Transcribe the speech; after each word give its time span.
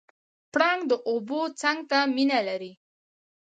پړانګ 0.53 0.81
د 0.91 0.93
اوبو 1.09 1.41
څنګ 1.61 1.79
ته 1.89 1.99
مینه 2.15 2.39
لري. 2.47 2.71